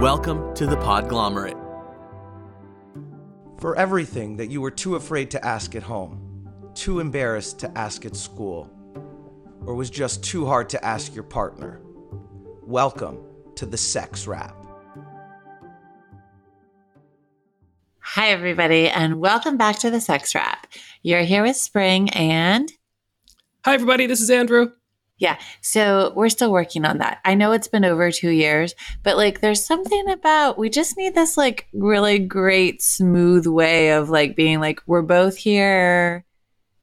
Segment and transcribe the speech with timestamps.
[0.00, 1.60] Welcome to the Podglomerate.
[3.60, 8.06] For everything that you were too afraid to ask at home, too embarrassed to ask
[8.06, 8.70] at school,
[9.66, 11.82] or was just too hard to ask your partner,
[12.62, 13.18] welcome
[13.56, 14.56] to the Sex Wrap.
[17.98, 20.66] Hi, everybody, and welcome back to the Sex Wrap.
[21.02, 22.72] You're here with Spring and.
[23.66, 24.06] Hi, everybody.
[24.06, 24.70] This is Andrew.
[25.20, 25.38] Yeah.
[25.60, 27.20] So we're still working on that.
[27.26, 31.14] I know it's been over two years, but like there's something about we just need
[31.14, 36.24] this like really great, smooth way of like being like, we're both here.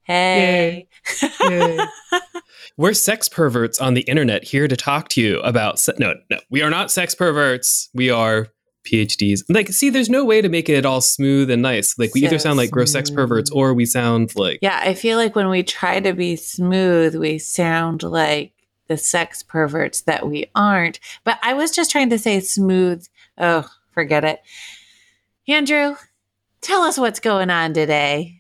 [0.04, 0.88] Hey.
[1.20, 1.30] Yay.
[1.50, 1.80] Yay.
[2.78, 5.80] we're sex perverts on the internet here to talk to you about.
[5.80, 7.90] Se- no, no, we are not sex perverts.
[7.96, 8.50] We are
[8.88, 9.44] PhDs.
[9.50, 11.98] Like, see, there's no way to make it all smooth and nice.
[12.00, 14.60] Like, we so either sound like gross sex perverts or we sound like.
[14.62, 18.54] Yeah, I feel like when we try to be smooth, we sound like
[18.88, 21.00] the sex perverts that we aren't.
[21.24, 23.06] But I was just trying to say smooth.
[23.38, 24.42] Oh, forget it.
[25.48, 25.96] Andrew,
[26.62, 28.37] tell us what's going on today.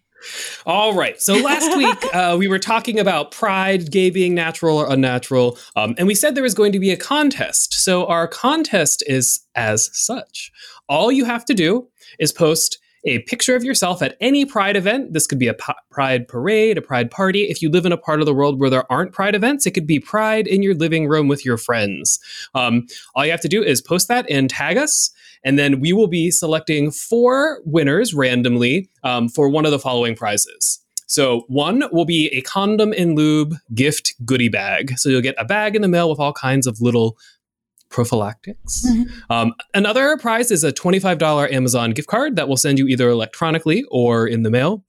[0.65, 1.21] All right.
[1.21, 5.95] So last week uh, we were talking about pride, gay being natural or unnatural, um,
[5.97, 7.73] and we said there was going to be a contest.
[7.73, 10.51] So our contest is as such.
[10.89, 11.87] All you have to do
[12.19, 15.13] is post a picture of yourself at any pride event.
[15.13, 17.43] This could be a p- pride parade, a pride party.
[17.43, 19.71] If you live in a part of the world where there aren't pride events, it
[19.71, 22.19] could be pride in your living room with your friends.
[22.55, 25.11] Um, all you have to do is post that and tag us.
[25.43, 30.15] And then we will be selecting four winners randomly um, for one of the following
[30.15, 30.81] prizes.
[31.09, 34.99] So, one will be a condom and lube gift goodie bag.
[34.99, 37.17] So, you'll get a bag in the mail with all kinds of little
[37.89, 38.85] prophylactics.
[38.85, 39.31] Mm-hmm.
[39.31, 43.85] Um, another prize is a $25 Amazon gift card that will send you either electronically
[43.89, 44.83] or in the mail.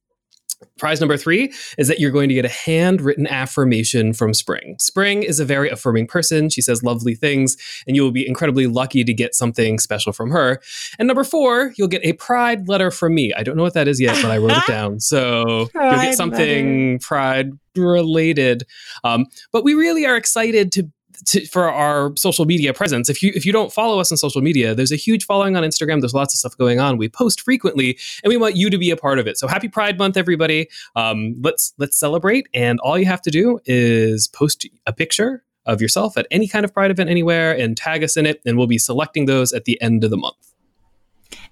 [0.76, 4.76] Prize number three is that you're going to get a handwritten affirmation from Spring.
[4.78, 6.50] Spring is a very affirming person.
[6.50, 7.56] She says lovely things,
[7.86, 10.60] and you will be incredibly lucky to get something special from her.
[10.98, 13.32] And number four, you'll get a pride letter from me.
[13.34, 14.98] I don't know what that is yet, but I wrote it down.
[15.00, 17.06] So pride you'll get something letter.
[17.06, 18.64] pride related.
[19.04, 20.88] Um, but we really are excited to
[21.26, 23.08] to, for our social media presence.
[23.08, 25.62] If you if you don't follow us on social media, there's a huge following on
[25.62, 26.00] Instagram.
[26.00, 26.96] There's lots of stuff going on.
[26.96, 29.38] We post frequently, and we want you to be a part of it.
[29.38, 30.68] So happy Pride Month, everybody!
[30.96, 32.48] Um, let's let's celebrate.
[32.54, 36.64] And all you have to do is post a picture of yourself at any kind
[36.64, 39.64] of Pride event anywhere and tag us in it, and we'll be selecting those at
[39.64, 40.54] the end of the month.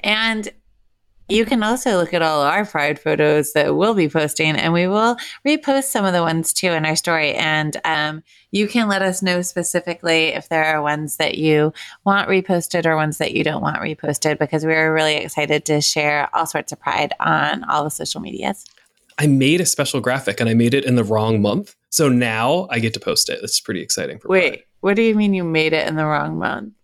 [0.00, 0.53] And
[1.28, 4.87] you can also look at all our pride photos that we'll be posting, and we
[4.87, 5.16] will
[5.47, 7.34] repost some of the ones too in our story.
[7.34, 8.22] And um,
[8.53, 11.72] you can let us know specifically if there are ones that you
[12.04, 16.28] want reposted or ones that you don't want reposted, because we're really excited to share
[16.34, 18.64] all sorts of pride on all the social medias.
[19.19, 21.75] I made a special graphic and I made it in the wrong month.
[21.91, 23.41] So now I get to post it.
[23.43, 24.19] It's pretty exciting.
[24.19, 24.32] For me.
[24.32, 24.64] Wait, Pride.
[24.81, 26.75] what do you mean you made it in the wrong month?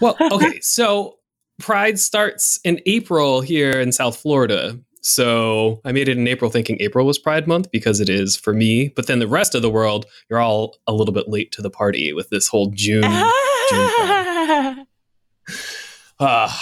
[0.00, 0.60] well, okay.
[0.62, 1.16] So
[1.58, 4.78] Pride starts in April here in South Florida.
[5.00, 8.52] So I made it in April thinking April was Pride Month because it is for
[8.52, 8.88] me.
[8.88, 11.70] But then the rest of the world, you're all a little bit late to the
[11.70, 13.02] party with this whole June.
[13.02, 13.10] June
[16.18, 16.52] uh,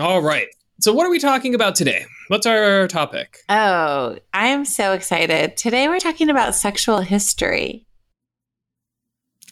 [0.00, 0.48] all right.
[0.80, 2.04] So what are we talking about today?
[2.26, 3.38] What's our topic?
[3.48, 5.56] Oh, I am so excited.
[5.56, 7.86] Today we're talking about sexual history.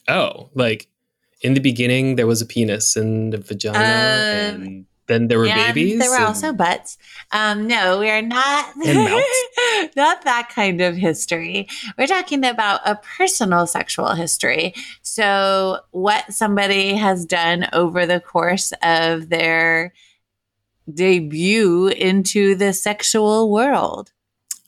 [0.08, 0.88] Oh, like
[1.40, 5.46] in the beginning there was a penis and a vagina um, and then there were
[5.46, 5.98] babies.
[5.98, 6.96] There were and, also butts.
[7.32, 8.72] Um, no, we are not
[9.96, 11.66] not that kind of history.
[11.98, 14.72] We're talking about a personal sexual history.
[15.02, 19.92] So, what somebody has done over the course of their
[20.94, 24.12] debut into the sexual world.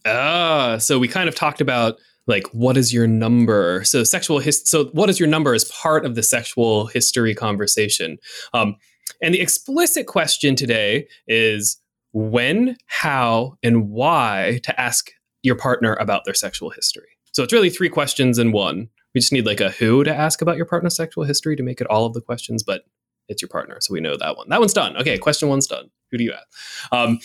[0.05, 3.83] Ah, so we kind of talked about like what is your number?
[3.85, 8.19] So sexual his so what is your number is part of the sexual history conversation.
[8.53, 8.77] Um,
[9.21, 11.79] and the explicit question today is
[12.13, 15.11] when how and why to ask
[15.43, 17.09] your partner about their sexual history.
[17.33, 18.89] So it's really three questions in one.
[19.15, 21.81] We just need like a who to ask about your partner's sexual history to make
[21.81, 22.83] it all of the questions but
[23.29, 24.49] it's your partner so we know that one.
[24.49, 24.97] That one's done.
[24.97, 25.91] Okay question one's done.
[26.11, 26.93] Who do you ask?
[26.93, 27.19] Um,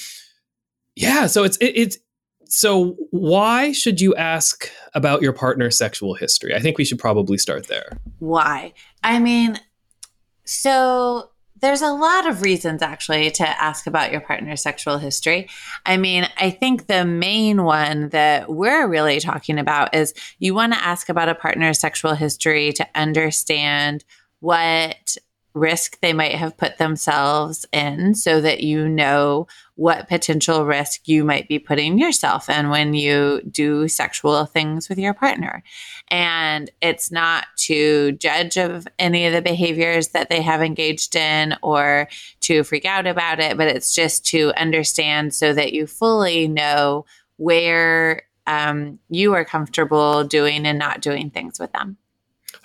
[0.95, 1.97] yeah so it's it, it's
[2.49, 6.55] so why should you ask about your partner's sexual history?
[6.55, 7.97] I think we should probably start there.
[8.19, 8.73] Why?
[9.03, 9.59] I mean,
[10.45, 15.49] so there's a lot of reasons actually to ask about your partner's sexual history.
[15.85, 20.73] I mean, I think the main one that we're really talking about is you want
[20.73, 24.05] to ask about a partner's sexual history to understand
[24.39, 25.17] what
[25.57, 31.23] risk they might have put themselves in so that you know what potential risk you
[31.23, 35.63] might be putting yourself in when you do sexual things with your partner.
[36.09, 41.55] And it's not to judge of any of the behaviors that they have engaged in
[41.61, 42.07] or
[42.41, 47.05] to freak out about it, but it's just to understand so that you fully know
[47.37, 51.97] where um, you are comfortable doing and not doing things with them.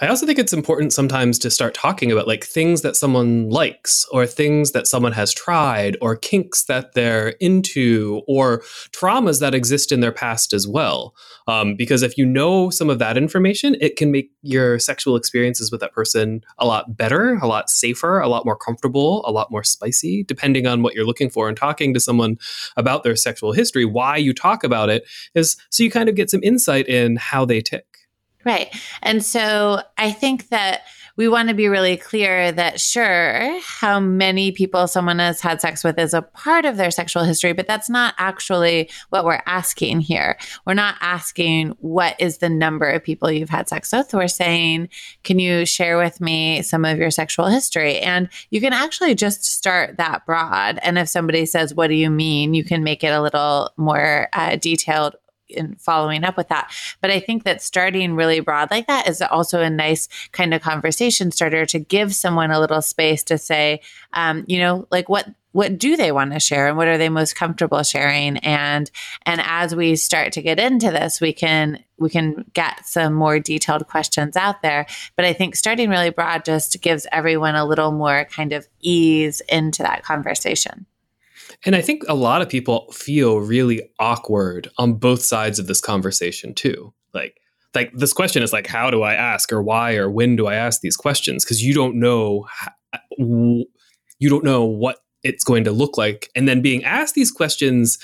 [0.02, 4.04] I also think it's important sometimes to start talking about like things that someone likes
[4.10, 9.92] or things that someone has tried or kinks that they're into or traumas that exist
[9.92, 11.14] in their past as well.
[11.46, 15.70] Um, because if you know some of that information, it can make your sexual experiences
[15.70, 19.52] with that person a lot better, a lot safer, a lot more comfortable, a lot
[19.52, 21.46] more spicy, depending on what you're looking for.
[21.46, 22.38] And talking to someone
[22.76, 25.04] about their sexual history, why you talk about it
[25.36, 28.01] is so you kind of get some insight in how they tick.
[28.44, 28.74] Right.
[29.02, 30.82] And so I think that
[31.16, 35.84] we want to be really clear that sure, how many people someone has had sex
[35.84, 40.00] with is a part of their sexual history, but that's not actually what we're asking
[40.00, 40.38] here.
[40.66, 44.14] We're not asking what is the number of people you've had sex with.
[44.14, 44.88] We're saying,
[45.22, 47.98] can you share with me some of your sexual history?
[47.98, 50.78] And you can actually just start that broad.
[50.82, 52.54] And if somebody says, what do you mean?
[52.54, 55.16] You can make it a little more uh, detailed
[55.48, 56.72] in following up with that.
[57.00, 60.62] But I think that starting really broad like that is also a nice kind of
[60.62, 63.80] conversation starter to give someone a little space to say,
[64.12, 67.10] um, you know, like what what do they want to share and what are they
[67.10, 68.38] most comfortable sharing?
[68.38, 68.90] And
[69.26, 73.38] and as we start to get into this we can we can get some more
[73.38, 74.86] detailed questions out there.
[75.16, 79.42] But i think starting really broad just gives everyone a little more kind of ease
[79.48, 80.86] into that conversation
[81.64, 85.80] and I think a lot of people feel really awkward on both sides of this
[85.80, 86.92] conversation too.
[87.14, 87.36] Like
[87.74, 90.54] like this question is like how do I ask or why or when do I
[90.54, 92.46] ask these questions because you don't know
[92.92, 97.30] uh, you don't know what it's going to look like and then being asked these
[97.30, 97.98] questions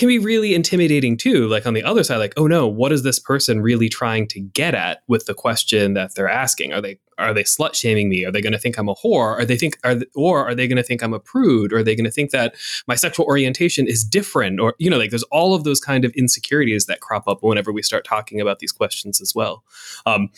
[0.00, 3.02] can be really intimidating too like on the other side like oh no what is
[3.02, 6.72] this person really trying to get at with the question that they're asking?
[6.72, 8.24] Are they are they slut shaming me?
[8.24, 9.38] Are they going to think i'm a whore?
[9.38, 11.70] Are they think are or are they going to think i'm a prude?
[11.72, 12.54] Or are they going to think that
[12.88, 14.58] my sexual orientation is different?
[14.58, 17.70] Or you know like there's all of those kind of insecurities that crop up whenever
[17.70, 19.64] we start talking about these questions as well.
[20.06, 20.30] Um,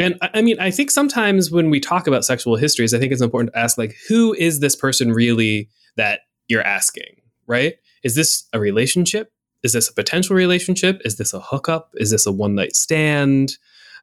[0.00, 3.22] and I mean, I think sometimes when we talk about sexual histories, I think it's
[3.22, 7.74] important to ask, like, who is this person really that you're asking, right?
[8.04, 9.32] Is this a relationship?
[9.62, 11.00] Is this a potential relationship?
[11.04, 11.90] Is this a hookup?
[11.94, 13.56] Is this a one night stand?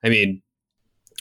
[0.04, 0.42] I mean,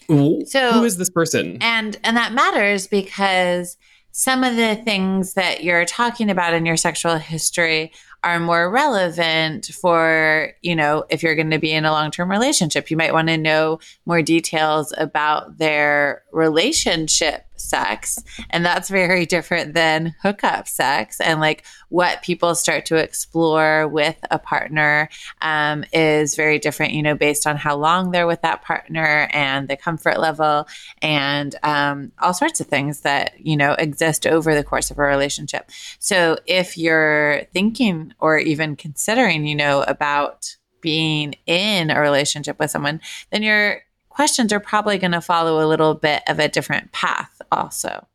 [0.08, 1.58] so who is this person?
[1.60, 3.76] And and that matters because
[4.16, 7.92] some of the things that you're talking about in your sexual history
[8.22, 12.30] are more relevant for, you know, if you're going to be in a long term
[12.30, 12.90] relationship.
[12.90, 18.18] You might want to know more details about their relationship sex.
[18.50, 21.20] And that's very different than hookup sex.
[21.20, 25.08] And like what people start to explore with a partner
[25.40, 29.68] um, is very different, you know, based on how long they're with that partner and
[29.68, 30.66] the comfort level
[31.02, 35.02] and um, all sorts of things that, you know, exist over the course of a
[35.02, 35.70] relationship.
[35.98, 42.70] So if you're thinking or even considering, you know, about being in a relationship with
[42.70, 43.00] someone,
[43.30, 43.80] then you're
[44.14, 48.06] questions are probably going to follow a little bit of a different path also.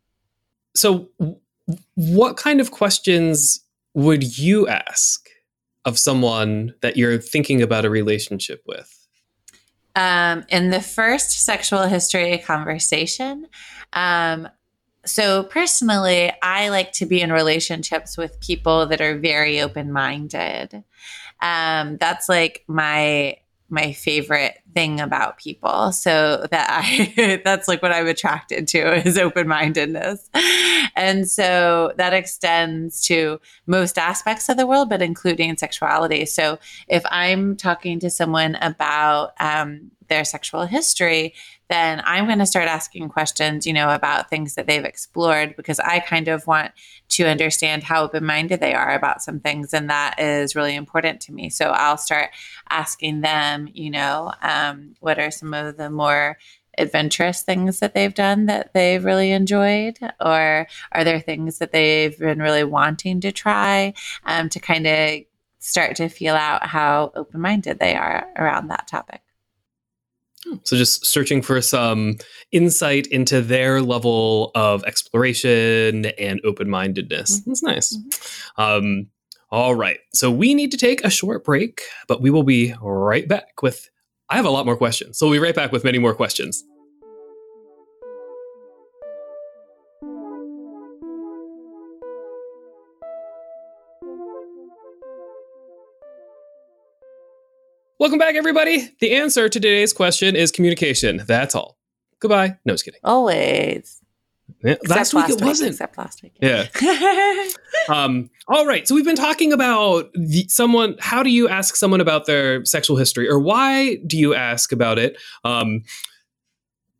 [0.75, 1.09] So,
[1.95, 3.59] what kind of questions
[3.93, 5.27] would you ask
[5.85, 8.95] of someone that you're thinking about a relationship with?
[9.95, 13.47] Um, in the first sexual history conversation,
[13.93, 14.47] um,
[15.05, 20.83] so personally, I like to be in relationships with people that are very open minded.
[21.41, 23.37] Um, that's like my
[23.69, 25.91] my favorite thing about people.
[25.91, 30.29] So that I that's like what I'm attracted to is open-mindedness.
[30.95, 36.25] And so that extends to most aspects of the world, but including sexuality.
[36.25, 41.33] So if I'm talking to someone about um, their sexual history,
[41.69, 45.79] then I'm going to start asking questions, you know, about things that they've explored because
[45.79, 46.71] I kind of want
[47.09, 49.73] to understand how open minded they are about some things.
[49.73, 51.49] And that is really important to me.
[51.49, 52.31] So I'll start
[52.69, 56.37] asking them, you know, um, what are some of the more
[56.77, 59.99] adventurous things that they've done that they've really enjoyed?
[60.19, 63.93] Or are there things that they've been really wanting to try
[64.25, 65.19] um, to kind of
[65.59, 69.21] start to feel out how open minded they are around that topic?
[70.63, 72.17] So just searching for some
[72.51, 77.39] insight into their level of exploration and open-mindedness.
[77.39, 77.49] Mm-hmm.
[77.49, 77.97] That's nice.
[77.97, 78.61] Mm-hmm.
[78.61, 79.07] Um,
[79.51, 79.99] all right.
[80.13, 83.89] So we need to take a short break, but we will be right back with
[84.29, 85.17] I have a lot more questions.
[85.17, 86.63] So we'll be right back with many more questions.
[97.99, 98.95] Welcome back, everybody.
[99.01, 101.21] The answer to today's question is communication.
[101.27, 101.77] That's all.
[102.21, 102.57] Goodbye.
[102.63, 103.01] No, just kidding.
[103.03, 104.01] Always.
[104.63, 105.71] Yeah, last week it wasn't.
[105.71, 106.37] Except last week.
[106.41, 106.67] Yeah.
[107.87, 108.87] Um, all right.
[108.87, 110.95] So we've been talking about the, someone.
[110.99, 114.99] How do you ask someone about their sexual history, or why do you ask about
[114.99, 115.17] it?
[115.43, 115.83] Um,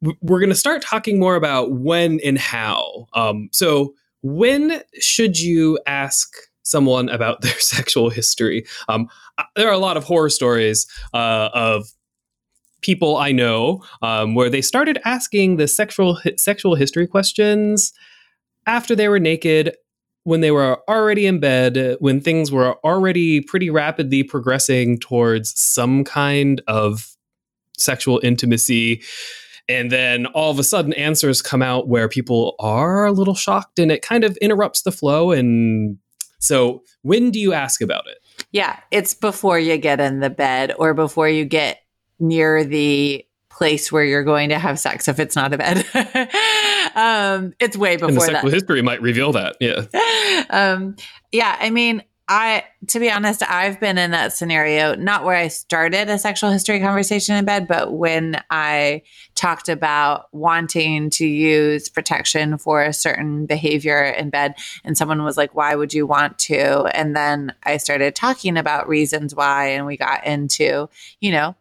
[0.01, 3.07] we're going to start talking more about when and how.
[3.13, 6.33] Um, so when should you ask
[6.69, 8.65] someone about their sexual history?
[8.87, 11.87] Um, uh, there are a lot of horror stories uh, of
[12.81, 17.93] people I know um, where they started asking the sexual sexual history questions
[18.65, 19.75] after they were naked
[20.23, 26.03] when they were already in bed, when things were already pretty rapidly progressing towards some
[26.03, 27.15] kind of
[27.77, 29.01] sexual intimacy.
[29.67, 33.79] And then all of a sudden, answers come out where people are a little shocked
[33.79, 35.31] and it kind of interrupts the flow.
[35.31, 35.97] And
[36.39, 38.17] so, when do you ask about it?
[38.51, 41.79] Yeah, it's before you get in the bed or before you get
[42.19, 45.85] near the place where you're going to have sex if it's not a bed.
[46.95, 48.55] um, it's way and the before sexual that.
[48.55, 49.57] history might reveal that.
[49.59, 49.85] Yeah.
[50.49, 50.95] um,
[51.31, 55.47] yeah, I mean, I to be honest, I've been in that scenario, not where I
[55.47, 59.01] started a sexual history conversation in bed, but when I
[59.33, 65.37] talked about wanting to use protection for a certain behavior in bed, and someone was
[65.37, 66.83] like, Why would you want to?
[66.95, 70.87] And then I started talking about reasons why, and we got into,
[71.19, 71.55] you know,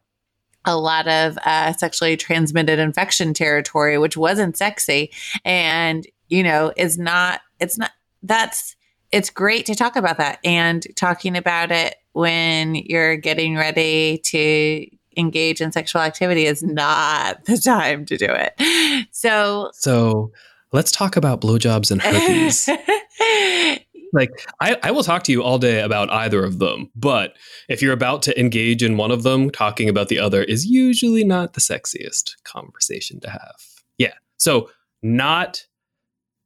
[0.66, 5.12] a lot of uh, sexually transmitted infection territory, which wasn't sexy.
[5.46, 8.76] And, you know, is not, it's not, that's,
[9.12, 14.86] it's great to talk about that and talking about it when you're getting ready to
[15.16, 19.08] engage in sexual activity is not the time to do it.
[19.12, 20.32] So, So
[20.72, 22.68] let's talk about blowjobs and herpes.
[24.12, 27.34] like I, I will talk to you all day about either of them but
[27.68, 31.24] if you're about to engage in one of them talking about the other is usually
[31.24, 33.56] not the sexiest conversation to have
[33.98, 34.70] yeah so
[35.02, 35.66] not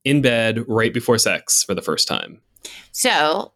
[0.04, 2.40] in bed right before sex for the first time
[2.92, 3.52] So,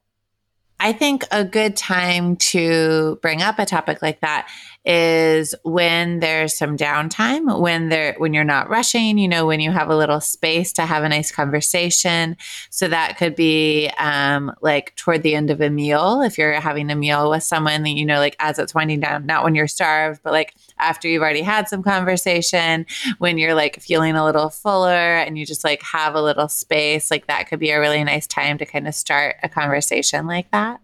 [0.78, 4.48] I think a good time to bring up a topic like that
[4.84, 9.70] is when there's some downtime, when there when you're not rushing, you know, when you
[9.70, 12.36] have a little space to have a nice conversation.
[12.70, 16.90] So that could be um, like toward the end of a meal, if you're having
[16.90, 19.68] a meal with someone that you know, like as it's winding down, not when you're
[19.68, 22.86] starved, but like after you've already had some conversation,
[23.18, 27.10] when you're like feeling a little fuller and you just like have a little space,
[27.10, 30.50] like that could be a really nice time to kind of start a conversation like
[30.50, 30.80] that.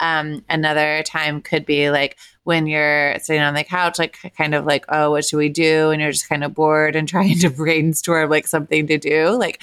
[0.00, 4.64] Um, another time could be like when you're sitting on the couch, like kind of
[4.64, 5.90] like, oh, what should we do?
[5.90, 9.30] And you're just kind of bored and trying to brainstorm like something to do.
[9.30, 9.60] Like,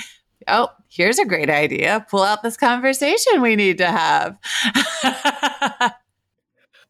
[0.47, 2.05] oh, here's a great idea.
[2.09, 4.37] Pull out this conversation we need to have.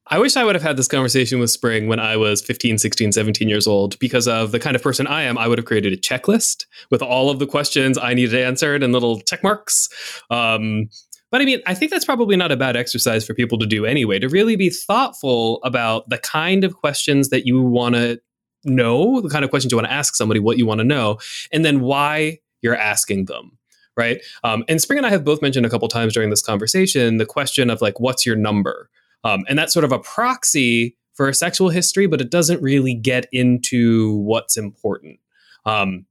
[0.07, 3.11] i wish i would have had this conversation with spring when i was 15 16
[3.11, 5.93] 17 years old because of the kind of person i am i would have created
[5.93, 9.89] a checklist with all of the questions i needed answered and little check marks
[10.29, 10.89] um,
[11.31, 13.85] but I mean, I think that's probably not a bad exercise for people to do
[13.85, 18.21] anyway, to really be thoughtful about the kind of questions that you want to
[18.63, 21.17] know, the kind of questions you want to ask somebody, what you want to know,
[21.51, 23.57] and then why you're asking them.
[23.97, 24.21] Right.
[24.43, 27.25] Um, and Spring and I have both mentioned a couple times during this conversation the
[27.25, 28.89] question of like, what's your number?
[29.25, 32.93] Um, and that's sort of a proxy for a sexual history, but it doesn't really
[32.93, 35.19] get into what's important.
[35.65, 36.05] Um,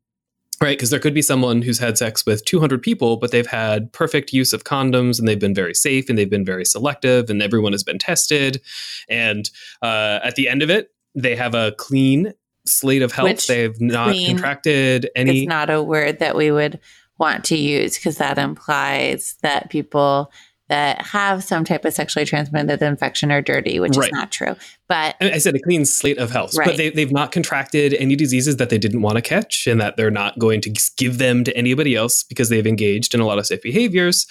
[0.60, 0.76] right?
[0.76, 4.32] Because there could be someone who's had sex with 200 people, but they've had perfect
[4.32, 7.72] use of condoms and they've been very safe and they've been very selective and everyone
[7.72, 8.60] has been tested.
[9.08, 9.48] And
[9.82, 12.32] uh, at the end of it, they have a clean
[12.66, 13.28] slate of health.
[13.28, 15.42] Which they've not contracted any.
[15.42, 16.80] it's not a word that we would
[17.18, 20.32] want to use because that implies that people
[20.68, 24.06] that have some type of sexually transmitted infection are dirty, which Right.
[24.08, 24.56] is not true.
[24.88, 26.66] But I said a clean slate of health, Right.
[26.66, 29.96] but they, they've not contracted any diseases that they didn't want to catch and that
[29.96, 33.38] they're not going to give them to anybody else because they've engaged in a lot
[33.38, 34.26] of safe behaviors.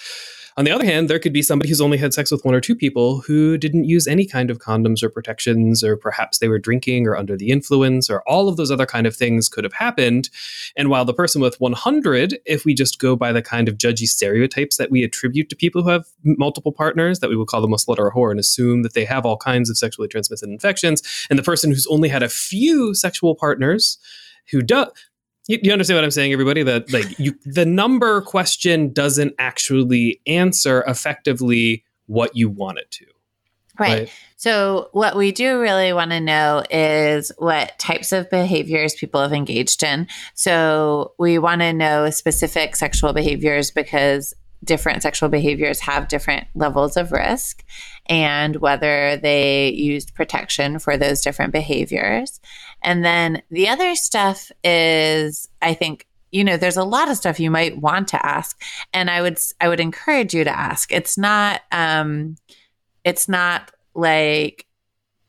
[0.56, 2.60] On the other hand, there could be somebody who's only had sex with one or
[2.60, 6.60] two people who didn't use any kind of condoms or protections, or perhaps they were
[6.60, 9.72] drinking or under the influence, or all of those other kind of things could have
[9.72, 10.30] happened.
[10.76, 14.06] And while the person with 100, if we just go by the kind of judgy
[14.06, 17.72] stereotypes that we attribute to people who have multiple partners, that we would call them
[17.72, 20.48] a slut or a whore and assume that they have all kinds of sexually transmitted
[20.48, 23.98] infections, and the person who's only had a few sexual partners
[24.52, 24.88] who does
[25.48, 26.62] you, you understand what I'm saying, everybody?
[26.62, 33.06] That like you, the number question doesn't actually answer effectively what you want it to.
[33.78, 34.12] right.
[34.36, 39.32] So, what we do really want to know is what types of behaviors people have
[39.32, 40.06] engaged in.
[40.34, 46.96] So, we want to know specific sexual behaviors because different sexual behaviors have different levels
[46.96, 47.64] of risk
[48.06, 52.40] and whether they used protection for those different behaviors.
[52.84, 57.40] And then the other stuff is, I think, you know, there's a lot of stuff
[57.40, 58.60] you might want to ask,
[58.92, 60.92] and I would I would encourage you to ask.
[60.92, 62.36] It's not um,
[63.04, 64.66] it's not like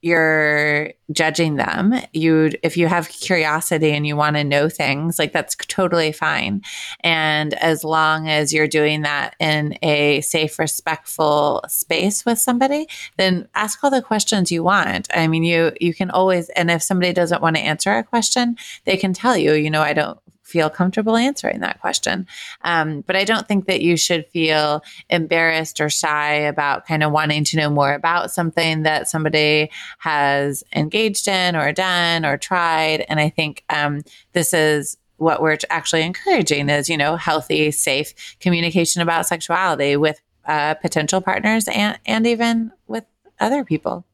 [0.06, 5.34] you're judging them you if you have curiosity and you want to know things like
[5.34, 6.62] that's totally fine.
[7.00, 13.48] And as long as you're doing that in a safe respectful space with somebody then
[13.56, 15.08] ask all the questions you want.
[15.12, 18.58] I mean you you can always and if somebody doesn't want to answer a question
[18.84, 22.28] they can tell you you know i don't feel comfortable answering that question.
[22.62, 27.12] Um, but I don't think that you should feel embarrassed or shy about kind of
[27.12, 33.06] wanting to know more about something that somebody has engaged in or done or tried.
[33.10, 38.38] And I think um, this is what we're actually encouraging is, you know, healthy, safe
[38.40, 43.06] communication about sexuality with uh, potential partners and, and even with
[43.40, 44.06] other people.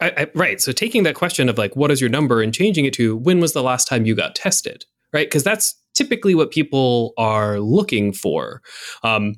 [0.00, 0.60] I, I, right.
[0.60, 3.40] So taking that question of like, what is your number and changing it to when
[3.40, 4.86] was the last time you got tested?
[5.12, 5.26] Right?
[5.26, 8.62] Because that's typically what people are looking for.
[9.02, 9.34] Um,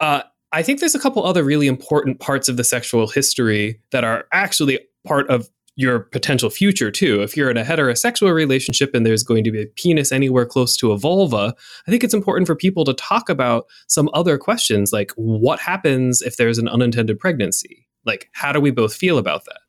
[0.00, 4.04] uh, I think there's a couple other really important parts of the sexual history that
[4.04, 7.22] are actually part of your potential future too.
[7.22, 10.76] If you're in a heterosexual relationship and there's going to be a penis anywhere close
[10.76, 11.54] to a vulva,
[11.86, 16.22] I think it's important for people to talk about some other questions like what happens
[16.22, 17.86] if there's an unintended pregnancy?
[18.04, 19.60] Like how do we both feel about that?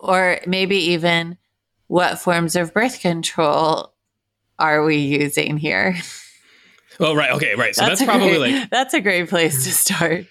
[0.00, 1.36] Or maybe even
[1.88, 3.93] what forms of birth control
[4.58, 5.96] are we using here?
[7.00, 7.32] Oh, right.
[7.32, 7.74] Okay, right.
[7.74, 10.26] So that's, that's probably great, like that's a great place to start.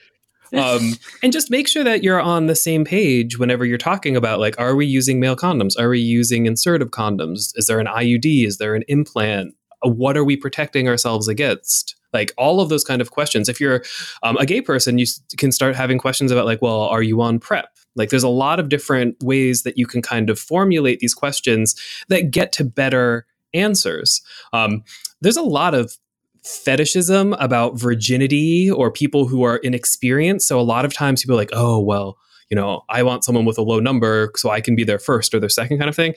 [0.53, 4.39] um, and just make sure that you're on the same page whenever you're talking about
[4.39, 5.77] like, are we using male condoms?
[5.79, 7.51] Are we using insertive condoms?
[7.55, 8.45] Is there an IUD?
[8.45, 9.55] Is there an implant?
[9.83, 11.95] Uh, what are we protecting ourselves against?
[12.13, 13.49] Like all of those kind of questions.
[13.49, 13.83] If you're
[14.21, 17.39] um, a gay person, you can start having questions about like, well, are you on
[17.39, 17.67] PrEP?
[17.95, 21.75] Like there's a lot of different ways that you can kind of formulate these questions
[22.09, 24.21] that get to better answers.
[24.51, 24.83] Um,
[25.21, 25.95] there's a lot of
[26.43, 30.47] fetishism about virginity or people who are inexperienced.
[30.47, 32.17] So a lot of times people are like, oh, well,
[32.49, 35.33] you know, I want someone with a low number so I can be their first
[35.33, 36.15] or their second kind of thing.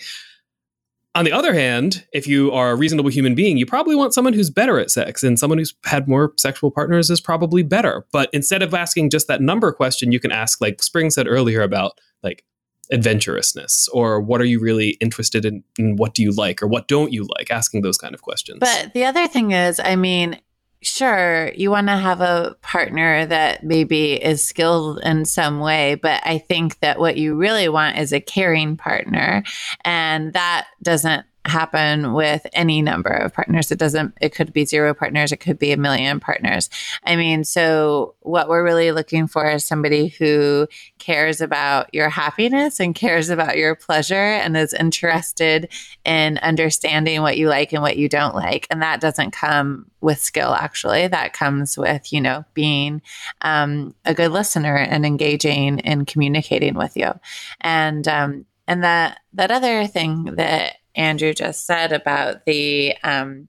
[1.15, 4.35] On the other hand, if you are a reasonable human being, you probably want someone
[4.35, 8.05] who's better at sex, and someone who's had more sexual partners is probably better.
[8.13, 11.63] But instead of asking just that number question, you can ask, like Spring said earlier,
[11.63, 12.45] about like
[12.93, 13.89] adventurousness?
[13.93, 17.13] Or what are you really interested in and what do you like or what don't
[17.13, 17.51] you like?
[17.51, 18.59] Asking those kind of questions.
[18.61, 20.41] But the other thing is i mean
[20.83, 26.21] sure you want to have a partner that maybe is skilled in some way but
[26.25, 29.43] i think that what you really want is a caring partner
[29.85, 33.71] and that doesn't happen with any number of partners.
[33.71, 36.69] It doesn't, it could be zero partners, it could be a million partners.
[37.05, 42.81] I mean, so what we're really looking for is somebody who cares about your happiness
[42.81, 45.69] and cares about your pleasure and is interested
[46.05, 48.67] in understanding what you like and what you don't like.
[48.71, 51.09] And that doesn't come with skill, actually.
[51.09, 53.03] That comes with, you know, being
[53.43, 57.13] um, a good listener and engaging and communicating with you.
[57.61, 63.49] And, um, and that that other thing that Andrew just said about the um,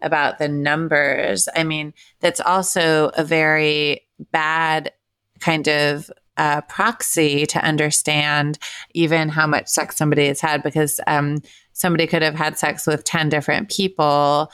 [0.00, 1.48] about the numbers.
[1.56, 4.92] I mean, that's also a very bad
[5.40, 8.58] kind of uh, proxy to understand
[8.94, 13.04] even how much sex somebody has had because um, somebody could have had sex with
[13.04, 14.50] 10 different people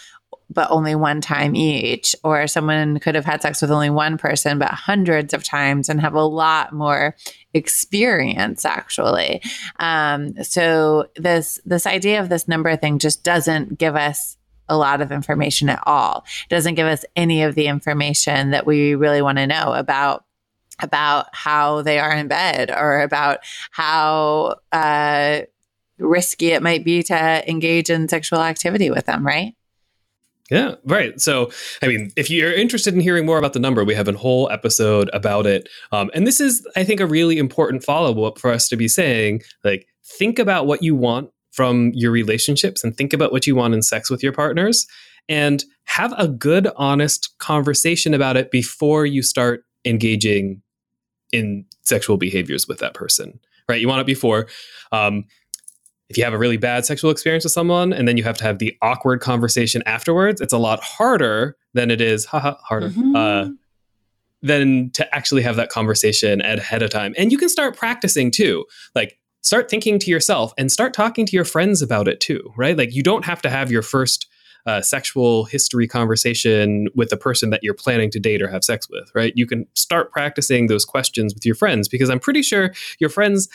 [0.50, 4.58] but only one time each, or someone could have had sex with only one person,
[4.58, 7.16] but hundreds of times and have a lot more
[7.52, 9.42] experience actually.
[9.78, 14.36] Um, so this this idea of this number thing just doesn't give us
[14.68, 16.24] a lot of information at all.
[16.48, 20.24] It doesn't give us any of the information that we really want to know about
[20.82, 23.38] about how they are in bed or about
[23.70, 25.40] how uh,
[25.98, 29.54] risky it might be to engage in sexual activity with them, right?
[30.54, 31.20] Yeah, right.
[31.20, 31.50] So,
[31.82, 34.48] I mean, if you're interested in hearing more about the number, we have a whole
[34.50, 35.68] episode about it.
[35.90, 38.86] Um, and this is, I think, a really important follow up for us to be
[38.86, 43.56] saying, like, think about what you want from your relationships and think about what you
[43.56, 44.86] want in sex with your partners
[45.28, 50.62] and have a good, honest conversation about it before you start engaging
[51.32, 53.80] in sexual behaviors with that person, right?
[53.80, 54.46] You want it before.
[54.92, 55.24] Um,
[56.14, 58.44] if you have a really bad sexual experience with someone and then you have to
[58.44, 63.16] have the awkward conversation afterwards, it's a lot harder than it is, haha, harder, mm-hmm.
[63.16, 63.48] uh,
[64.40, 67.14] than to actually have that conversation ahead of time.
[67.18, 68.64] And you can start practicing too.
[68.94, 72.78] Like, start thinking to yourself and start talking to your friends about it too, right?
[72.78, 74.28] Like, you don't have to have your first
[74.66, 78.88] a sexual history conversation with a person that you're planning to date or have sex
[78.88, 79.34] with, right?
[79.36, 83.50] You can start practicing those questions with your friends because I'm pretty sure your friends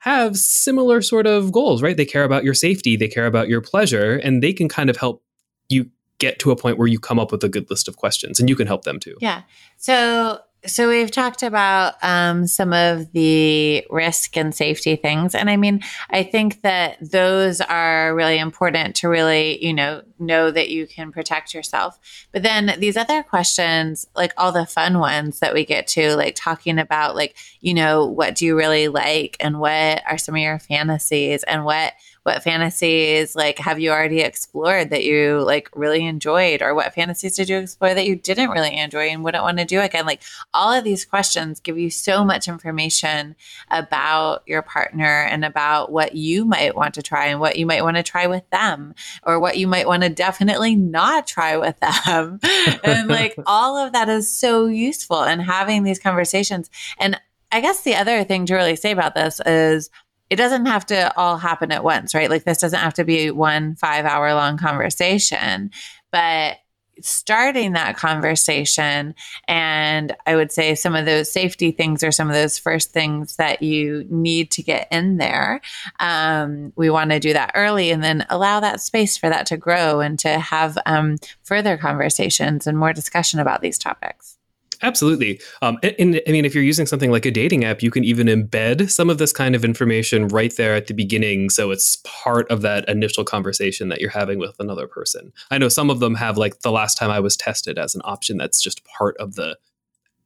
[0.00, 1.96] have similar sort of goals, right?
[1.96, 4.96] They care about your safety, they care about your pleasure, and they can kind of
[4.96, 5.22] help
[5.68, 8.40] you get to a point where you come up with a good list of questions
[8.40, 9.16] and you can help them too.
[9.20, 9.42] Yeah.
[9.76, 15.56] So so we've talked about um, some of the risk and safety things, and I
[15.56, 20.86] mean, I think that those are really important to really, you know, know that you
[20.86, 21.98] can protect yourself.
[22.32, 26.34] But then these other questions, like all the fun ones that we get to, like
[26.34, 30.40] talking about, like, you know, what do you really like, and what are some of
[30.40, 31.92] your fantasies, and what
[32.28, 36.60] what fantasies like have you already explored that you like really enjoyed?
[36.60, 39.64] Or what fantasies did you explore that you didn't really enjoy and wouldn't want to
[39.64, 40.04] do again?
[40.04, 40.20] Like
[40.52, 43.34] all of these questions give you so much information
[43.70, 47.82] about your partner and about what you might want to try and what you might
[47.82, 51.80] want to try with them or what you might want to definitely not try with
[52.04, 52.40] them.
[52.84, 56.68] And like all of that is so useful and having these conversations.
[56.98, 57.18] And
[57.50, 59.88] I guess the other thing to really say about this is
[60.30, 62.30] it doesn't have to all happen at once, right?
[62.30, 65.70] Like this doesn't have to be one five hour long conversation,
[66.10, 66.58] but
[67.00, 69.14] starting that conversation
[69.46, 73.36] and i would say some of those safety things are some of those first things
[73.36, 75.60] that you need to get in there.
[76.00, 79.56] Um, we want to do that early and then allow that space for that to
[79.56, 84.37] grow and to have um, further conversations and more discussion about these topics
[84.82, 85.40] Absolutely.
[85.60, 88.04] Um, and, and, I mean, if you're using something like a dating app, you can
[88.04, 91.50] even embed some of this kind of information right there at the beginning.
[91.50, 95.32] So it's part of that initial conversation that you're having with another person.
[95.50, 98.02] I know some of them have, like, the last time I was tested as an
[98.04, 99.58] option that's just part of the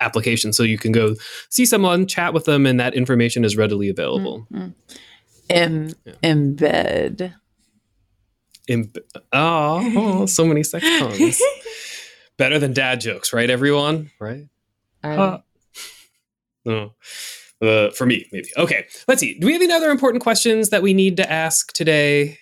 [0.00, 0.52] application.
[0.52, 1.14] So you can go
[1.48, 4.46] see someone, chat with them, and that information is readily available.
[4.52, 4.68] Mm-hmm.
[5.50, 6.12] Em- yeah.
[6.22, 7.34] Embed.
[8.68, 8.92] Im-
[9.32, 11.42] oh, so many sex puns.
[12.36, 13.48] Better than dad jokes, right?
[13.48, 14.48] Everyone, right?
[15.02, 15.38] Uh,
[16.64, 16.94] no.
[17.60, 18.48] Uh, for me, maybe.
[18.56, 19.38] Okay, let's see.
[19.38, 22.38] Do we have any other important questions that we need to ask today?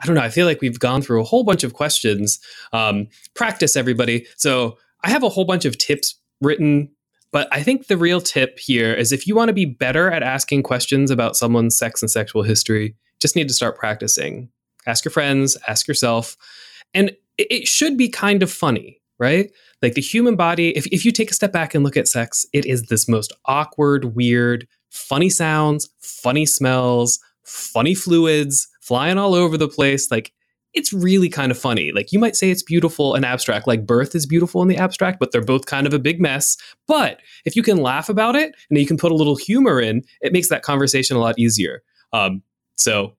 [0.00, 0.22] I don't know.
[0.22, 2.40] I feel like we've gone through a whole bunch of questions.
[2.72, 4.26] Um, practice, everybody.
[4.36, 6.90] So I have a whole bunch of tips written,
[7.30, 10.22] but I think the real tip here is if you want to be better at
[10.22, 14.48] asking questions about someone's sex and sexual history, just need to start practicing.
[14.86, 16.36] Ask your friends, ask yourself.
[16.94, 19.50] And it should be kind of funny, right?
[19.80, 22.44] Like the human body, if, if you take a step back and look at sex,
[22.52, 29.56] it is this most awkward, weird, funny sounds, funny smells, funny fluids flying all over
[29.56, 30.10] the place.
[30.10, 30.32] Like
[30.74, 31.92] it's really kind of funny.
[31.92, 35.18] Like you might say it's beautiful and abstract, like birth is beautiful in the abstract,
[35.18, 36.56] but they're both kind of a big mess.
[36.86, 40.02] But if you can laugh about it and you can put a little humor in,
[40.20, 41.82] it makes that conversation a lot easier.
[42.12, 42.42] Um,
[42.76, 43.16] so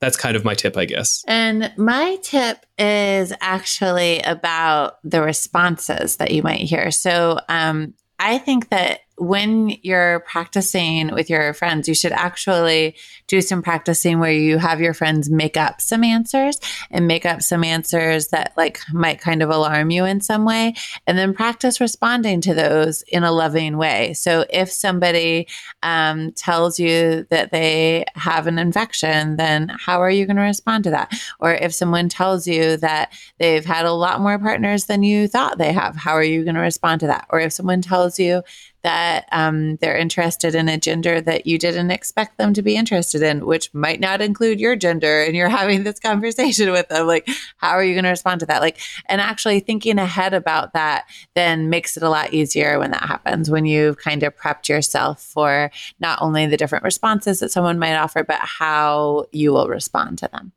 [0.00, 1.24] that's kind of my tip, I guess.
[1.26, 6.90] And my tip is actually about the responses that you might hear.
[6.90, 13.40] So um, I think that when you're practicing with your friends, you should actually do
[13.40, 16.58] some practicing where you have your friends make up some answers
[16.90, 20.74] and make up some answers that like might kind of alarm you in some way
[21.06, 24.14] and then practice responding to those in a loving way.
[24.14, 25.48] So if somebody
[25.82, 30.84] um, tells you that they have an infection, then how are you going to respond
[30.84, 31.12] to that?
[31.40, 35.58] Or if someone tells you that they've had a lot more partners than you thought
[35.58, 37.26] they have, how are you going to respond to that?
[37.30, 38.42] Or if someone tells you
[38.82, 43.22] that um, they're interested in a gender that you didn't expect them to be interested
[43.22, 45.22] in, which might not include your gender.
[45.22, 47.06] And you're having this conversation with them.
[47.06, 48.60] Like, how are you going to respond to that?
[48.60, 53.02] Like, and actually thinking ahead about that then makes it a lot easier when that
[53.02, 57.78] happens, when you've kind of prepped yourself for not only the different responses that someone
[57.78, 60.52] might offer, but how you will respond to them.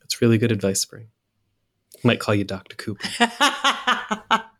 [0.00, 1.08] That's really good advice, Spring.
[2.04, 2.76] Might call you Dr.
[2.76, 3.08] Cooper.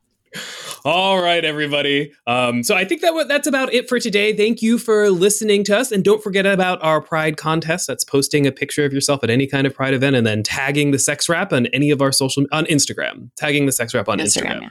[0.86, 2.12] All right, everybody.
[2.26, 4.36] Um, so I think that that's about it for today.
[4.36, 7.86] Thank you for listening to us, and don't forget about our Pride contest.
[7.86, 10.90] That's posting a picture of yourself at any kind of Pride event, and then tagging
[10.90, 13.30] the Sex Wrap on any of our social on Instagram.
[13.36, 14.60] Tagging the Sex Wrap on Instagram.
[14.60, 14.70] Instagram.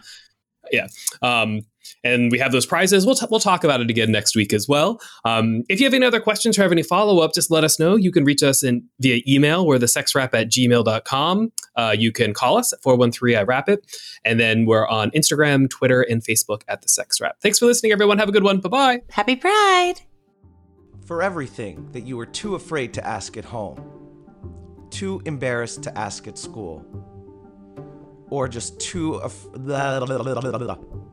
[0.72, 0.88] Yeah.
[1.22, 1.42] yeah.
[1.42, 1.62] Um,
[2.04, 3.06] and we have those prizes.
[3.06, 5.00] We'll, t- we'll talk about it again next week as well.
[5.24, 7.80] Um, if you have any other questions or have any follow up, just let us
[7.80, 7.96] know.
[7.96, 9.66] You can reach us in via email.
[9.66, 11.52] We're the sexwrap at gmail.com.
[11.76, 13.86] Uh, you can call us at 413 I Wrap It.
[14.26, 17.40] And then we're on Instagram, Twitter, and Facebook at the Sex Wrap.
[17.42, 18.18] Thanks for listening, everyone.
[18.18, 18.60] Have a good one.
[18.60, 19.02] Bye bye.
[19.10, 19.96] Happy Pride.
[21.06, 23.82] For everything that you were too afraid to ask at home,
[24.90, 26.86] too embarrassed to ask at school,
[28.30, 29.16] or just too.
[29.16, 29.48] Af-